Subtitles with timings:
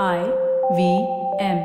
[0.00, 0.20] I
[0.76, 0.82] V
[1.38, 1.58] M.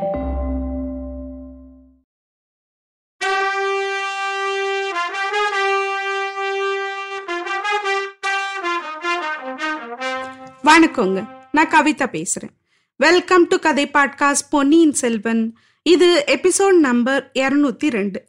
[10.64, 11.28] வணக்கங்க.
[11.52, 12.54] நான் கவிதா பேசுறேன்.
[12.96, 15.58] Welcome to Kathai podcast Ponniyin Selvan.
[15.84, 18.28] இது எபிசோட் நம்பர் இருநூத்தி ரெண்டு.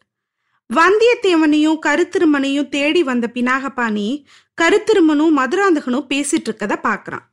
[0.74, 4.24] வந்தியத்தேவனையும் கருத்திருமனையும் தேடி வந்த பினாகபாணி
[4.62, 7.26] கருத்திருமனும் மதுராந்தகனும் பேசிட்டு இருக்கத பாக்குறான்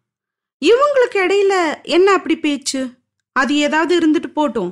[0.62, 2.90] இவங்களுக்கு இடையில என்ன அப்படி பேச்சு?
[3.32, 4.72] அது ஏதாவது இருந்துட்டு போட்டும்.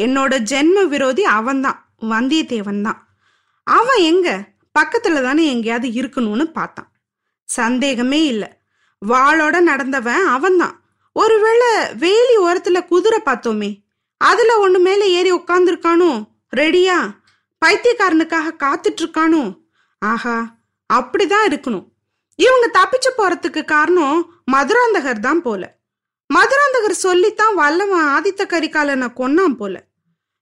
[0.00, 3.08] என்னோட ஜென்ம விரோதி அவன்தான் வந்தியத்தேவன் தான்.
[3.64, 4.48] அவன் எங்க?
[4.78, 6.92] பக்கத்துல தானே எங்கேயாவது இருக்கணும்னு பார்த்தான்.
[7.44, 8.48] சந்தேகமே இல்லை.
[9.08, 10.80] வாளோட நடந்தவன் அவன்தான்.
[11.12, 13.80] ஒருவேளை வேலி ஓரத்துல குதிரை பார்த்தோமே
[14.16, 16.24] அதுல ஒண்ணு மேல ஏறி உட்காந்துருக்கானோ
[16.56, 17.10] ரெடியா?
[17.66, 19.60] பைத்தியக்காரனுக்காக காத்துட்டு இருக்கானோ
[19.98, 20.56] ஆஹா
[20.94, 21.90] அப்படிதான் இருக்கணும்.
[22.36, 25.62] இவங்க தப்பிச்சு போறதுக்கு காரணம் மதுராந்தகர் தான் போல.
[26.30, 29.74] மதுராந்தகர் சொல்லித்தான் வல்லவன் ஆதித்த கரிகாலனை கொன்னான் போல.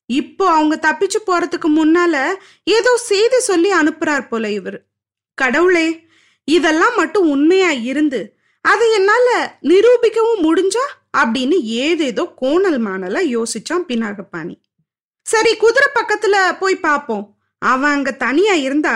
[0.09, 2.15] இப்போ அவங்க தப்பிச்சு போறதுக்கு முன்னால
[2.77, 4.79] ஏதோ செய்தி சொல்லி அனுப்புறார் போல இவர்.
[5.39, 5.89] கடவுளே
[6.49, 8.21] இதெல்லாம் மட்டும் உண்மையா இருந்து
[8.65, 9.29] அதை என்னால
[9.69, 10.87] நிரூபிக்கவும் முடிஞ்சா?
[11.19, 14.55] அப்படின்னு ஏதேதோ கோணல் மாணலா யோசிச்சான் பினாகப்பாணி
[15.27, 17.25] சரி குதிரை பக்கத்துல போய் பாப்போம்.
[17.63, 18.95] அவன் அங்க தனியா இருந்தா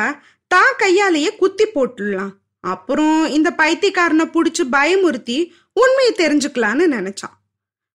[0.51, 2.33] தான் கையாலேயே குத்தி போட்டுடலாம்.
[2.73, 5.39] அப்புறம் இந்த பைத்தியக்காரனை பிடிச்சி பயமுறுத்தி
[5.73, 7.37] உண்மையை தெரிஞ்சுக்கலான்னு நினைச்சான்.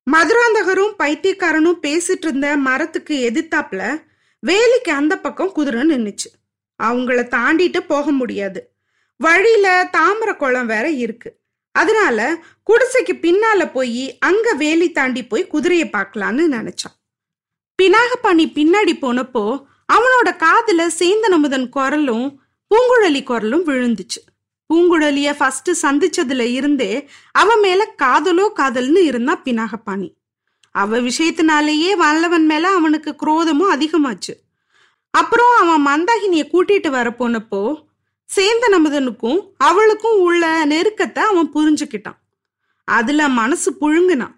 [0.08, 3.82] மதுராந்தகரும் பைத்தியக்காரனும் பேசிட்டு இருந்த மரத்துக்கு எதிர்த்தாப்புல
[4.44, 6.30] வேலிக்கு அந்த பக்கம் குதிரை நின்றுச்சு
[6.80, 8.62] அவங்கள தாண்டிட்டு போக முடியாது.
[9.20, 11.30] வழியில தாமரை குளம் வேற இருக்கு.
[11.76, 12.20] அதனால
[12.68, 16.96] குடிசைக்கு பின்னால போய் அங்க வேலி தாண்டி போய் குதிரையை பார்க்கலான்னு நினைச்சான்.
[17.80, 19.46] பினாகப்பாணி பின்னாடி போனப்போ
[19.94, 22.26] அவனோட காதுல சேந்தனமுதன் குரலும்
[22.72, 24.22] பூங்குழலி குரலும் விழுந்துச்சு.
[24.70, 30.10] பூங்குழலிய ஃபர்ஸ்ட் சந்திச்சதுல இருந்தே அவன் மேல காதலோ காதல்னு இருந்தான் பினாகப்பாணி.
[30.72, 34.34] அவ விஷயத்தினாலேயே வல்லவன் மேல அவனுக்கு குரோதமும் அதிகமாச்சு.
[35.14, 37.62] அப்புறம் அவன் மந்தாகினிய கூட்டிட்டு வர போனப்போ
[38.30, 42.20] சேந்த நமுதனுக்கும் அவளுக்கும் உள்ள நெருக்கத்தை அவன் புரிஞ்சுக்கிட்டான்.
[42.84, 44.36] அதுல மனசு புழுங்குனான்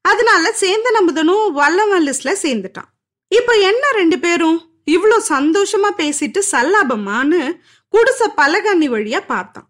[0.00, 2.90] அதனால சேந்த நமுதனும் வல்லவன் லிஸ்ட்ல சேர்ந்துட்டான்.
[3.28, 4.58] இப்ப என்ன ரெண்டு பேரும்?
[4.90, 7.40] இவ்வளோ சந்தோஷமா பேசிட்டு சல்லாபம்மான்னு
[7.92, 9.68] குடிச பலகண்ணி வழியா பார்த்தான்.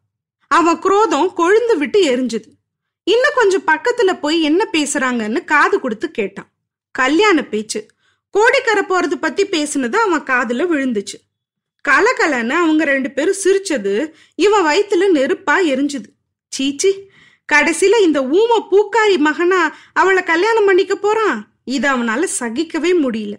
[0.55, 2.51] அவன் குரோதம் கொழுந்து விட்டு எரிஞ்சுது.
[3.05, 6.51] இன்னும் கொஞ்சம் பக்கத்துல போய் என்ன பேசுறாங்கன்னு காது கொடுத்து கேட்டான்.
[6.91, 7.87] கல்யாண பேச்சு.
[8.31, 11.19] கோடிக்கரை போறது பத்தி பேசினது அவன் காதுல விழுந்துச்சு.
[11.89, 16.11] கலகலன்னு அவங்க ரெண்டு பேரும் சிரிச்சது இவன் வயித்துல நெருப்பா எரிஞ்சுது.
[16.49, 16.93] சீச்சி
[17.53, 21.41] கடைசியில இந்த ஊம பூக்காரி மகனா அவளை கல்யாணம் பண்ணிக்க போறான்?
[21.65, 23.35] இது அவனால சகிக்கவே முடியல.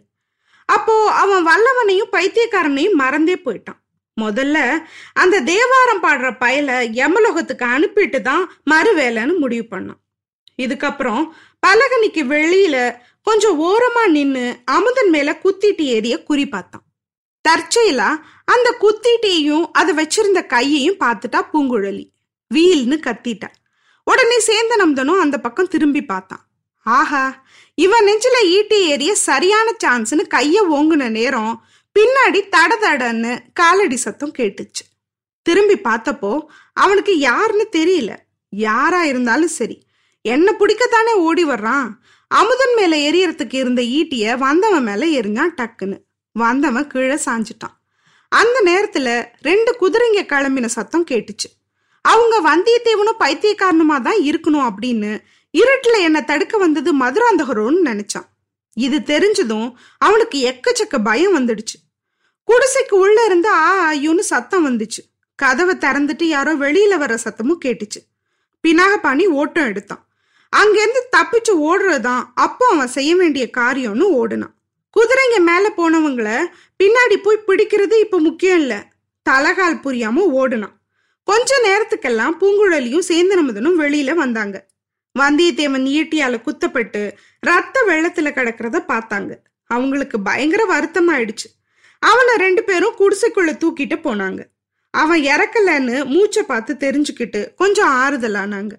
[0.66, 3.82] அப்போ அவன் வல்லவனையும் பைத்தியக்காரனையும் மறந்தே போயிட்டான்.
[4.22, 4.58] முதல்ல
[5.14, 10.00] அந்த தேவாரம் பாடுற பயல யமலோகத்துக்கு அனுப்பிட்டு தான் மறு வேலைன்னு முடிவு பண்ணான்.
[10.64, 11.24] இதுக்கப்புறம்
[11.68, 12.78] பலகனிக்கு வெளியில
[13.28, 16.86] கொஞ்சம் ஓரமா நின்னு அமுதன் மேல குத்திட்டு ஏறிய குறி பார்த்தான்.
[17.46, 18.10] தற்செயலா
[18.54, 22.06] அந்த குத்திட்டையும் அதை வச்சிருந்த கையையும் பார்த்துட்டா பூங்குழலி.
[22.52, 23.50] வீல்னு கத்திட்டா.
[24.08, 26.44] உடனே சேந்தனம்தனும் அந்த பக்கம் திரும்பி பார்த்தான்.
[26.86, 27.24] ஆஹா
[27.78, 31.54] இவன் நெஞ்சில ஈட்டி ஏறிய சரியான சான்ஸ்னு கைய ஓங்குன நேரம்
[32.00, 34.84] பின்னாடி தட தடன்னு காலடி சத்தம் கேட்டுச்சு.
[35.42, 36.40] திரும்பி பார்த்தப்போ
[36.74, 38.16] அவனுக்கு யாருன்னு தெரியல.
[38.50, 39.88] யாரா இருந்தாலும் சரி.
[40.22, 41.90] என்ன பிடிக்கத்தானே ஓடி வர்றான்?
[42.28, 45.98] அமுதன் மேல எரியறதுக்கு இருந்த ஈட்டிய வந்தவன் மேல எரிஞ்சான் டக்குன்னு.
[46.32, 47.76] வந்தவன் கீழே சாஞ்சிட்டான்.
[48.30, 51.50] அந்த நேரத்துல ரெண்டு குதிரைங்க கிளம்பின சத்தம் கேட்டுச்சு.
[52.02, 55.24] அவங்க வந்தியத்தேவனும் பைத்தியக்காரனுமா தான் இருக்கணும் அப்படின்னு
[55.58, 58.30] இருட்டுல என்ன தடுக்க வந்தது மதுராந்தகரோன்னு நினைச்சான்.
[58.74, 61.78] இது தெரிஞ்சதும் அவனுக்கு எக்கச்சக்க பயம் வந்துடுச்சு.
[62.52, 65.02] குடிசைக்கு உள்ள இருந்து ஆ ஐயோன்னு சத்தம் வந்துச்சு.
[65.36, 68.02] கதவை திறந்துட்டு யாரோ வெளியில வர்ற சத்தமும் கேட்டுச்சு.
[68.68, 70.08] பினாகபாணி ஓட்டம் எடுத்தான்.
[70.50, 74.54] அங்கிருந்து தப்பிச்சு ஓடுறதான் அப்போ அவன் செய்ய வேண்டிய காரியம்னு ஓடுனான்.
[74.98, 76.46] குதிரைங்க மேல போனவங்கள
[76.84, 78.78] பின்னாடி போய் பிடிக்கிறது இப்ப முக்கியம் இல்லை.
[79.30, 80.74] தலகால் புரியாம ஓடுனான்.
[81.24, 84.66] கொஞ்ச நேரத்துக்கெல்லாம் பூங்குழலியும் சேந்தனமுதனும் வெளியில வந்தாங்க.
[85.20, 89.36] வந்தியத்தேவன் ஈட்டியால குத்தப்பட்டு ரத்த வெள்ளத்துல கிடக்கிறத பார்த்தாங்க.
[89.66, 91.50] அவங்களுக்கு பயங்கர வருத்தமாயிடுச்சு.
[92.12, 94.42] அவனை ரெண்டு பேரும் குடிசைக்குள்ள தூக்கிட்டு போனாங்க.
[94.94, 98.74] அவன் இறக்கலன்னு மூச்சை பார்த்து தெரிஞ்சுக்கிட்டு கொஞ்சம் ஆறுதலானாங்க.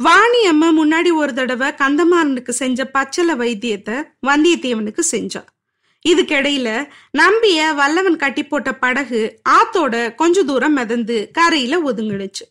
[0.00, 3.96] வாணி அம்மா முன்னாடி ஒரு தடவை கந்தமாறனுக்கு செஞ்ச பச்சளை வைத்தியத்தை
[4.26, 5.42] வந்தியத்தேவனுக்கு செஞ்சா.
[6.08, 6.68] இதுக்கிடையில
[7.10, 12.44] நம்பிய வல்லவன் கட்டி போட்ட படகு ஆத்தோட கொஞ்ச தூரம் மிதந்து கரையில ஒதுங்கிடுச்சு.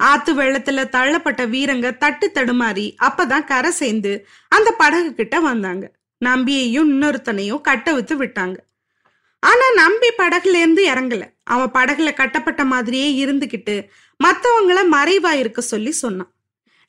[0.00, 4.12] ஆத்து வெள்ளத்துல தள்ளப்பட்ட வீரங்க தட்டு தடுமாறி அப்பதான் கரை சேர்ந்து
[4.48, 5.84] அந்த படகு கிட்ட வந்தாங்க.
[6.18, 8.56] நம்பியையும் இன்னொருத்தனையும் கட்ட வித்து விட்டாங்க.
[9.42, 11.22] ஆனா நம்பி படகுல இருந்து இறங்கல.
[11.44, 13.88] அவன் படகுல கட்டப்பட்ட மாதிரியே இருந்துகிட்டு
[14.24, 16.32] மத்தவங்கள மறைவா இருக்க சொல்லி சொன்னான்.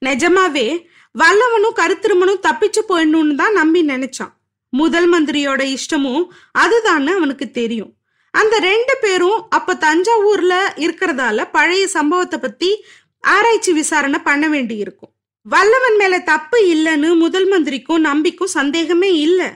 [0.06, 0.68] நிஜமாவே
[1.15, 4.33] வல்லவனும் கருத்திருமனும் தப்பிச்சு போயிடணும்னு தான் நம்பி நினைச்சான்.
[4.69, 6.24] முதல் மந்திரியோட இஷ்டமும்
[6.59, 7.94] அதுதான்னு அவனுக்கு தெரியும்.
[8.33, 12.86] அந்த ரெண்டு பேரும் அப்ப தஞ்சாவூர்ல இருக்கிறதால பழைய சம்பவத்தை பத்தி
[13.24, 15.13] ஆராய்ச்சி விசாரணை பண்ண வேண்டி இருக்கும்
[15.45, 19.50] வல்லவன் மேல தப்பு இல்லைன்னு முதல் மந்திரிக்கும் நம்பிக்கும் சந்தேகமே இல்லை.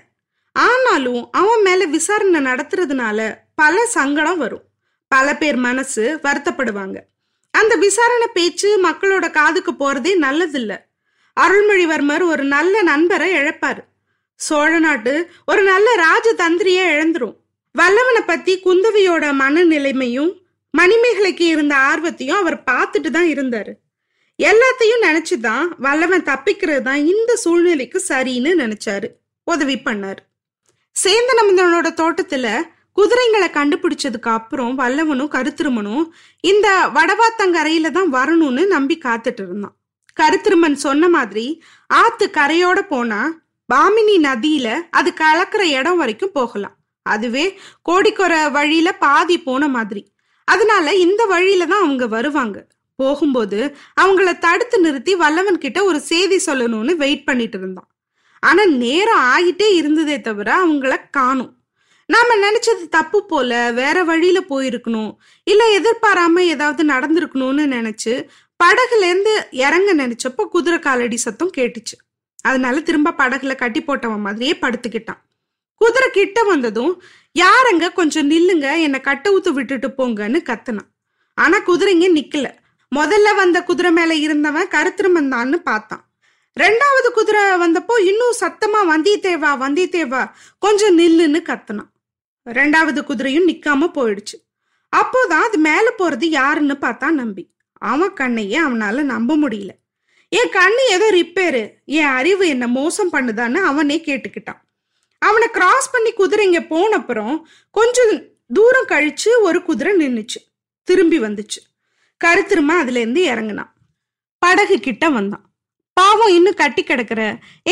[0.55, 4.63] ஆனாலும் அவன் மேல விசாரணை நடத்துறதுனால பல சங்கடம் வரும்.
[5.07, 6.97] பல பேர் மனசு வருத்தப்படுவாங்க.
[7.51, 10.77] அந்த விசாரணை பேச்சு மக்களோட காதுக்கு போறதே நல்லதில்ல.
[11.39, 13.83] அருள்மொழிவர்மர் ஒரு நல்ல நண்பரை இழப்பாரு.
[14.35, 17.35] சோழ நாட்டு ஒரு நல்ல ராஜதந்திரிய இழந்துரும்.
[17.71, 20.31] வல்லவனை பத்தி குந்தவியோட மனநிலைமையும்
[20.77, 23.73] மணிமேகலைக்கு இருந்த ஆர்வத்தையும் அவர் பார்த்துட்டு தான் இருந்தாரு.
[24.43, 29.07] எல்லாத்தையும் நினைச்சுதான் வல்லவன் தப்பிக்கிறது தான் இந்த சூழ்நிலைக்கு சரின்னு நினைச்சாரு.
[29.43, 30.21] உதவி பண்ணாரு.
[30.95, 32.47] சேந்தனமந்தனோட தோட்டத்துல
[32.97, 36.05] குதிரைங்களை கண்டுபிடிச்சதுக்கு அப்புறம் வல்லவனும் கருத்திருமனும்
[36.51, 39.75] இந்த வடவாத்தங்கரையில தான் வரணும்னு நம்பி காத்துட்டு இருந்தான்.
[40.19, 41.45] கருத்திருமன் சொன்ன மாதிரி
[41.89, 43.21] ஆத்து கரையோட போனா
[43.69, 46.75] பாமினி நதியில அது கலக்கிற இடம் வரைக்கும் போகலாம்.
[47.05, 47.45] அதுவே
[47.89, 50.03] கோடிக்கொரை வழியில பாதி போன மாதிரி.
[50.47, 52.57] அதனால இந்த வழியில தான் அவங்க வருவாங்க.
[52.99, 53.59] போகும்போது
[54.01, 57.89] அவங்கள தடுத்து நிறுத்தி வல்லவன் கிட்ட ஒரு செய்தி சொல்லணும்னு வெயிட் பண்ணிட்டு இருந்தான்.
[58.45, 61.51] ஆனா நேரம் ஆகிட்டே இருந்ததே தவிர அவங்கள காணும்.
[62.09, 65.11] நாம நினைச்சது தப்பு போல வேற வழியில போயிருக்கணும்.
[65.43, 68.13] இல்ல எதிர்பாராம ஏதாவது நடந்திருக்கணும்னு நினைச்சு
[68.63, 71.95] படகுல இருந்து இறங்க நினைச்சப்போ குதிரை காலடி சத்தம் கேட்டுச்சு.
[72.41, 75.21] அதனால திரும்ப படகுல கட்டி போட்டவன் மாதிரியே படுத்துக்கிட்டான்.
[75.81, 76.93] குதிரை கிட்ட வந்ததும்
[77.39, 77.93] யாருங்க?
[77.93, 78.67] கொஞ்சம் நில்லுங்க.
[78.81, 80.91] என்னை கட்ட ஊத்து விட்டுட்டு போங்கன்னு கத்துனான்.
[81.37, 82.47] ஆனா குதிரைங்க நிக்கல.
[82.95, 86.03] முதல்ல வந்த குதிரை மேல இருந்தவன் கருத்திருமந்தான்னு பார்த்தான்.
[86.59, 91.91] ரெண்டாவது குதிரை வந்தப்போ இன்னும் சத்தமா வந்தியத்தேவா வந்தியத்தேவா கொஞ்சம் நில்லுன்னு கத்துனான்.
[92.45, 94.37] ரெண்டாவது குதிரையும் நிக்காம போயிடுச்சு.
[94.95, 97.53] அப்போதான் அது மேல போறது யாருன்னு பார்த்தா நம்பி.
[97.73, 99.69] அவன் கண்ணையே அவனால நம்ப முடியல.
[100.29, 101.73] என் கண்ணு ஏதோ ரிப்பேரு.
[101.85, 104.61] என் அறிவு என்ன மோசம் பண்ணுதான்னு அவனே கேட்டுக்கிட்டான்.
[105.19, 107.41] அவனை கிராஸ் பண்ணி குதிரைங்க போனப்புறம்
[107.71, 108.23] கொஞ்சம்
[108.53, 110.41] தூரம் கழிச்சு ஒரு குதிரை நின்றுச்சு
[110.83, 111.61] திரும்பி வந்துச்சு.
[112.25, 113.71] கருத்திருமா அதுல இருந்து இறங்குனான்.
[114.37, 115.54] படகு கிட்ட வந்தான்.
[115.97, 117.21] பாவம் இன்னும் கட்டி கிடக்குற.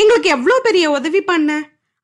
[0.00, 1.50] எங்களுக்கு எவ்வளோ பெரிய உதவி பண்ண?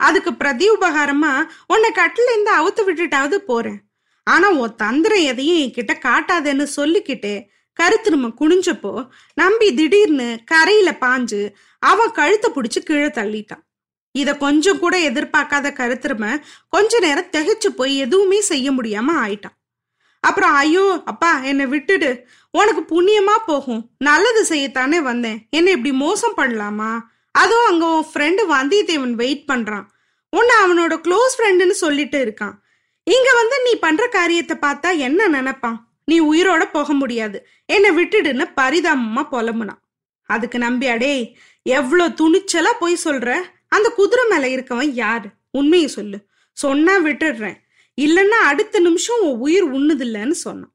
[0.01, 1.33] அதுக்கு பிரதி உபகாரமா
[1.67, 3.81] உன்னை கட்டில இருந்து அவுத்து விட்டுட்டாவது போறேன்.
[4.27, 7.35] ஆனா உன் தந்திரம் எதையும் என்கிட்ட காட்டாதேன்னு சொல்லிக்கிட்டே
[7.79, 8.93] கருத்திரும குனிஞ்சப்போ
[9.35, 11.41] நம்பி திடீர்னு கரையில பாஞ்சு
[11.83, 13.63] அவன் கழுத்தை பிடிச்சு கீழே தள்ளிட்டான்.
[14.15, 16.25] இத கொஞ்சம் கூட எதிர்பார்க்காத கருத்திரும
[16.69, 19.57] கொஞ்ச நேரம் திகைச்சு போய் எதுவுமே செய்ய முடியாம ஆயிட்டான்.
[20.25, 22.11] அப்புறம் ஐயோ அப்பா என்னை விட்டுடு.
[22.51, 23.91] உனக்கு புண்ணியமா போகும்.
[23.99, 25.47] நல்லது செய்யத்தானே வந்தேன்.
[25.51, 27.01] என்னை இப்படி மோசம் பண்ணலாமா?
[27.31, 29.87] அதுவும் அங்க உன் ஃப்ரெண்டு வந்தியத்தேவன் வெயிட் பண்றான்.
[30.31, 32.53] உன்னை அவனோட க்ளோஸ் ஃப்ரெண்டுன்னு சொல்லிட்டு இருக்கான்.
[33.05, 35.89] இங்க வந்து நீ பண்ற காரியத்தை பார்த்தா என்ன நினைப்பான்?
[36.05, 37.47] நீ உயிரோட போக முடியாது.
[37.67, 39.81] என்னை விட்டுடுன்னு பரிதாபமா புலம்புனான்.
[40.23, 43.41] அதுக்கு நம்பி அடே எவ்வளோ துணிச்சலா போய் சொல்ற?
[43.69, 45.29] அந்த குதிரை மேல இருக்கவன் யாரு?
[45.51, 46.19] உண்மையை சொல்லு.
[46.53, 47.57] சொன்னா விட்டுடுறேன்.
[48.01, 50.75] இல்லைன்னா அடுத்த நிமிஷம் உன் உயிர் உண்ணுதில்லன்னு சொன்னான்.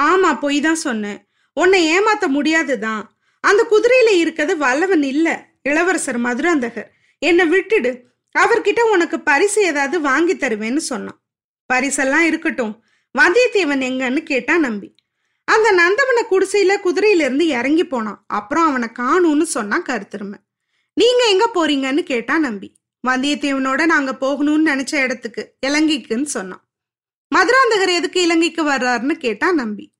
[0.00, 1.28] ஆமா பொய் தான் சொன்னேன்.
[1.52, 3.18] உன்னை ஏமாத்த முடியாதுதான்.
[3.40, 6.88] அந்த குதிரையில இருக்கிறது வல்லவன் இல்ல இளவரசர் மதுராந்தகர்.
[7.18, 8.02] என்னை விட்டுடு.
[8.38, 11.22] அவர்கிட்ட உனக்கு பரிசு ஏதாவது வாங்கி தருவேன்னு சொன்னான்.
[11.72, 12.84] பரிசெல்லாம் இருக்கட்டும்.
[13.18, 14.94] வந்தியத்தேவன் எங்கன்னு கேட்டா நம்பி.
[15.44, 18.24] அந்த நந்தவன குடிசையில குதிரையிலிருந்து இறங்கி போனான்.
[18.26, 20.38] அப்புறம் அவனை காணும்னு சொன்னான் கருத்திருமை.
[20.94, 22.76] நீங்க எங்க போறீங்கன்னு கேட்டா நம்பி.
[23.06, 26.62] வந்தியத்தேவனோட நாங்க போகணும்னு நினைச்ச இடத்துக்கு இலங்கைக்குன்னு சொன்னான்.
[27.34, 29.92] மதுராந்தகர் எதுக்கு இலங்கைக்கு வர்றாருன்னு கேட்டா நம்பி.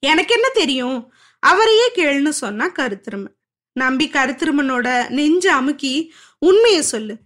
[0.00, 1.12] எனக்கு என்ன தெரியும்?
[1.38, 3.36] அவரையே கேளுன்னு சொன்னா கருத்திருமன்.
[3.72, 7.16] நம்பி கருத்திருமனோட நெஞ்ச அமுக்கி உண்மையை சொல்லு.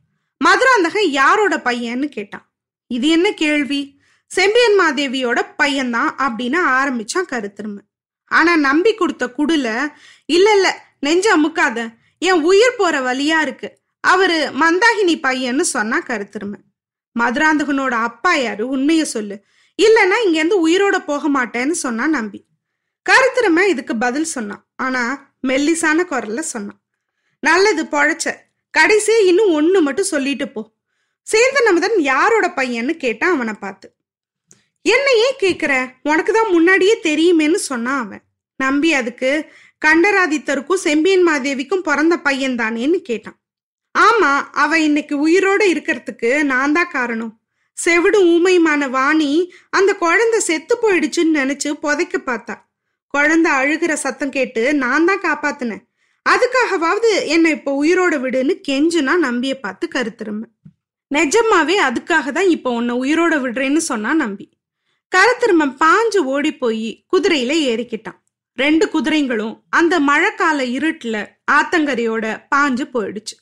[0.45, 2.53] மதுராந்தகன் யாரோட பையன்னு கேட்டான்.
[2.87, 4.01] இது என்ன கேள்வி?
[4.27, 7.89] செம்பியன் மாதேவியோட பையன்தான் அப்படின்னு ஆரம்பிச்சான் கருத்திருமன்.
[8.25, 9.93] ஆனா நம்பி கொடுத்த குடுல
[10.27, 11.89] இல்ல இல்ல நெஞ்ச அமுக்காத.
[12.19, 13.79] என் உயிர் போற வழியா இருக்கு.
[14.01, 16.65] அவரு மந்தாகினி பையன்னு சொன்னா கருத்திருமன்.
[17.21, 18.77] மதுராந்தகனோட அப்பா யாரு?
[18.77, 19.45] உண்மைய சொல்லு.
[19.83, 22.47] இல்லைன்னா இங்க இருந்து உயிரோட போக மாட்டேன்னு சொன்னா நம்பி.
[23.11, 24.67] கருத்திருமன் இதுக்கு பதில் சொன்னான்.
[24.77, 25.03] ஆனா
[25.49, 26.81] மெல்லிசான குரல்ல சொன்னான்.
[27.41, 28.33] நல்லது பொழைச்ச.
[28.79, 30.73] கடைசியே இன்னும் ஒண்ணு மட்டும் சொல்லிட்டு போ.
[31.23, 33.95] சேர்ந்த நமதன் யாரோட பையன்னு கேட்டான் அவனை பார்த்து.
[34.83, 35.93] என்ன ஏன் கேக்குற?
[36.03, 38.23] உனக்கு தான் முன்னாடியே தெரியுமேன்னு சொன்னான் அவன்.
[38.57, 39.53] நம்பி அதுக்கு
[39.87, 43.39] கண்டராதித்தருக்கும் செம்பியன் மாதேவிக்கும் பிறந்த பையன் தானேன்னு கேட்டான்.
[43.99, 47.41] ஆமா அவ இன்னைக்கு உயிரோட இருக்கிறதுக்கு நான் தான் காரணம்.
[47.73, 52.55] செவிடு ஊமையுமான வாணி அந்த குழந்தை செத்து போயிடுச்சுன்னு நினைச்சு புதைக்க பார்த்தா.
[53.15, 55.83] குழந்தை அழுகிற சத்தம் கேட்டு நான் தான் காப்பாத்தினேன்.
[56.27, 60.45] அதுக்காகவாவது என்னை இப்ப உயிரோட விடுன்னு கெஞ்சுனா நம்பிய பார்த்து கருத்திரும்ப
[61.11, 64.47] நிஜமாவே அதுக்காக தான் இப்ப உன்னை உயிரோட விடுறேன்னு சொன்னா நம்பி.
[65.13, 68.19] கருத்திருமன் பாஞ்சு ஓடி போய் குதிரையில ஏறிக்கிட்டான்.
[68.59, 71.17] ரெண்டு குதிரைங்களும் அந்த மழைக்கால இருட்டுல
[71.53, 73.37] ஆத்தங்கரையோட பாஞ்சு போயிடுச்சு.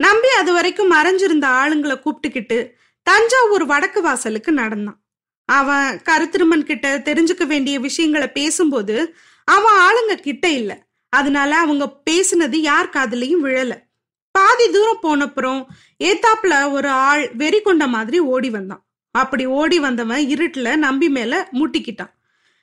[0.00, 2.58] நம்பி அது வரைக்கும் மறைஞ்சிருந்த ஆளுங்களை கூப்பிட்டுக்கிட்டு
[3.06, 4.98] தஞ்சாவூர் வடக்கு வாசலுக்கு நடந்தான்.
[5.46, 10.86] அவன் கருத்திருமன் கிட்ட தெரிஞ்சுக்க வேண்டிய விஷயங்களை பேசும்போது அவன் ஆளுங்க கிட்ட இல்ல.
[11.08, 13.84] அதனால அவங்க பேசினது யார் காதலையும் விழல.
[14.30, 15.66] பாதி தூரம் போனப்புறம்
[16.04, 18.86] ஏத்தாப்புல ஒரு ஆள் வெறி கொண்ட மாதிரி ஓடி வந்தான்.
[19.10, 22.12] அப்படி ஓடி வந்தவன் இருட்டுல நம்பி மேல முட்டிக்கிட்டான்.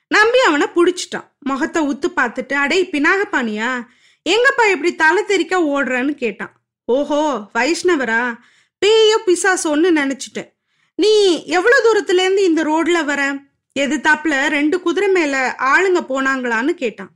[0.08, 1.28] நம்பி அவனை புடிச்சிட்டான்.
[1.38, 3.86] முகத்தை உத்து பார்த்துட்டு அடே பினாகப்பானியா?
[4.28, 6.60] எங்கப்பா இப்படி தலை தெறிக்க ஓடுறன்னு கேட்டான்.
[6.84, 8.38] ஓஹோ வைஷ்ணவரா?
[8.86, 10.53] பேயோ பிசாசோன்னு நினைச்சிட்டேன்.
[10.96, 13.36] நீ எவ்வளவு தூரத்துல இருந்து இந்த ரோட்ல வர?
[13.80, 17.10] எதிர்த்தாப்புல ரெண்டு குதிரை மேல ஆளுங்க போனாங்களான்னு கேட்டான்.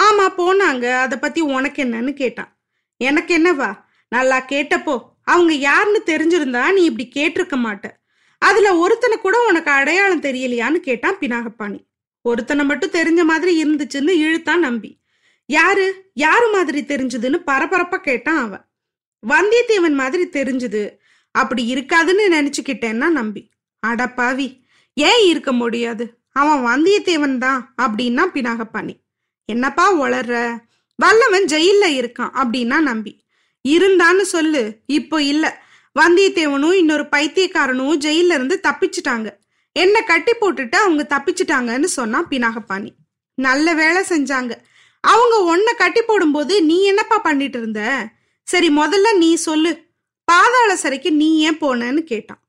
[0.00, 0.90] ஆமா போனாங்க.
[0.90, 2.56] அதை பத்தி உனக்கு என்னன்னு கேட்டான்.
[2.96, 3.84] எனக்கு என்னவா?
[4.08, 7.84] நல்லா கேட்டப்போ அவங்க யாருன்னு தெரிஞ்சிருந்தா நீ இப்படி கேட்டிருக்க மாட்ட.
[8.38, 11.84] அதுல ஒருத்தனை கூட உனக்கு அடையாளம் தெரியலையான்னு கேட்டான் பினாகப்பாணி.
[12.22, 15.00] ஒருத்தனை மட்டும் தெரிஞ்ச மாதிரி இருந்துச்சுன்னு இழுத்தான் நம்பி.
[15.46, 16.10] யாரு?
[16.14, 18.66] யாரு மாதிரி தெரிஞ்சதுன்னு பரபரப்பா கேட்டான் அவன்.
[19.28, 20.90] வந்தியத்தேவன் மாதிரி தெரிஞ்சது.
[21.34, 23.50] அப்படி இருக்காதுன்னு நினைச்சுக்கிட்டேன்னா நம்பி.
[23.86, 24.60] அடப்பாவி
[24.94, 26.18] ஏன் இருக்க முடியாது?
[26.32, 28.94] அவன் வந்தியத்தேவன் தான் அப்படின்னா பினாகப்பாணி.
[29.44, 30.58] என்னப்பா உளர்ற?
[30.96, 33.24] வல்லவன் ஜெயில இருக்கான் அப்படின்னா நம்பி.
[33.68, 35.62] இருந்தான்னு சொல்லு இப்போ இல்ல.
[35.98, 39.30] வந்தியத்தேவனும் இன்னொரு பைத்தியக்காரனும் ஜெயில இருந்து தப்பிச்சிட்டாங்க.
[39.72, 42.90] என்ன கட்டி போட்டுட்டு அவங்க தப்பிச்சிட்டாங்கன்னு சொன்னா பினாகப்பாணி.
[43.34, 44.52] நல்ல வேலை செஞ்சாங்க.
[45.00, 48.08] அவங்க ஒன்ன கட்டி போடும்போது நீ என்னப்பா பண்ணிட்டு இருந்த?
[48.42, 49.83] சரி முதல்ல நீ சொல்லு.
[50.32, 52.40] பாதாள சிறைக்கு நீ ஏன் போனேன்னு கேட்டான்.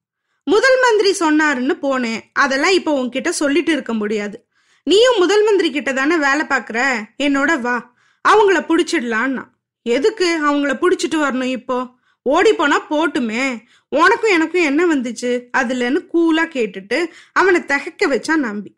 [0.43, 2.21] முதல் மந்திரி சொன்னாருன்னு போனேன்.
[2.33, 4.47] அதெல்லாம் இப்போ உன்கிட்ட சொல்லிட்டு இருக்க முடியாது.
[4.83, 7.05] நீயும் முதல் மந்திரி கிட்ட தானே வேலை பார்க்குற?
[7.17, 7.93] என்னோட வா.
[8.29, 9.43] அவங்கள பிடிச்சிடலான்னா.
[9.81, 11.87] எதுக்கு அவங்கள பிடிச்சிட்டு வரணும் இப்போ?
[12.21, 13.63] ஓடி போனா போட்டுமே.
[13.89, 15.47] உனக்கும் எனக்கும் என்ன வந்துச்சு?
[15.57, 18.77] அதுலன்னு கூலா கேட்டுட்டு அவனை தகைக்க வச்சான் நம்பி.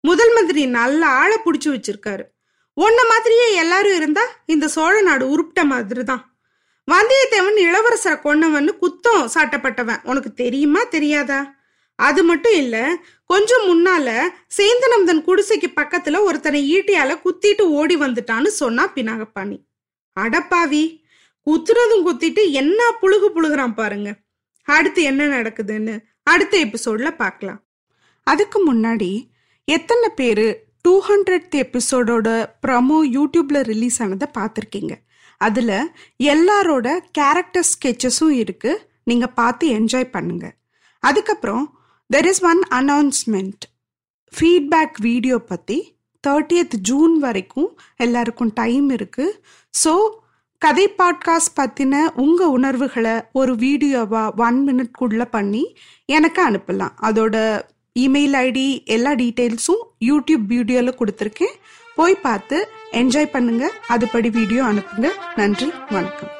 [0.00, 2.22] முதல் மந்திரி நல்ல ஆளை பிடிச்சி வச்சிருக்காரு.
[2.72, 6.35] உன்ன மாதிரியே எல்லாரும் இருந்தா இந்த சோழ நாடு உருப்பிட்ட மாதிரி தான்
[6.90, 10.02] வந்தியத்தேவன் இளவரசரை கொன்னவன்னு குத்தம் சாட்டப்பட்டவன்.
[10.02, 11.54] உனக்கு தெரியுமா தெரியாதா?
[11.94, 12.76] அது மட்டும் இல்ல
[13.24, 14.08] கொஞ்சம் முன்னால
[14.56, 19.58] சேந்தனம்தன் குடிசைக்கு பக்கத்துல ஒருத்தனை ஈட்டியால குத்திட்டு ஓடி வந்துட்டான்னு சொன்னா பினாகப்பாணி.
[20.16, 20.84] அடப்பாவி
[21.46, 24.10] குத்துறதும் குத்திட்டு என்ன புழுகு புழுகுறான் பாருங்க.
[24.62, 27.60] அடுத்து என்ன நடக்குதுன்னு அடுத்த எபிசோட்ல பார்க்கலாம்
[28.22, 29.10] அதுக்கு முன்னாடி
[29.64, 30.46] எத்தனை பேர்
[30.82, 32.28] டூ ஹண்ட்ரட் எபிசோடோட
[32.66, 34.94] ப்ரமோ யூடியூப்ல ரிலீஸ் ஆனதை பார்த்துருக்கீங்க?
[35.40, 35.78] அதில்
[36.34, 36.88] எல்லாரோட
[37.18, 40.46] கேரக்டர் ஸ்கெச்சஸும் இருக்குது நீங்கள் பார்த்து என்ஜாய் பண்ணுங்க.
[41.02, 41.64] அதுக்கப்புறம்
[42.10, 43.64] there is one announcement
[44.32, 45.78] feedback video பற்றி
[46.24, 47.68] தேர்ட்டியத் ஜூன் வரைக்கும்
[48.04, 49.36] எல்லாருக்கும் டைம் இருக்குது
[49.74, 49.92] ஸோ
[50.62, 55.64] கதை பாட்காஸ்ட் பற்றின உங்கள் உணர்வுகளை ஒரு வீடியோவாக ஒன் மினிட்குள்ளே பண்ணி
[56.16, 56.94] எனக்கு அனுப்பலாம்.
[57.08, 57.36] அதோட
[57.96, 58.64] இமெயில் ஐடி
[58.94, 61.54] எல்லா டீட்டெயில்ஸும் யூடியூப் வீடியோவில் கொடுத்துருக்கேன்.
[61.98, 62.58] போய் பார்த்து
[62.92, 63.64] என்ஜாய் பண்ணுங்க.
[63.88, 65.10] அதுபடி வீடியோ அனுப்புங்க.
[65.36, 66.35] நன்றி வணக்கம்.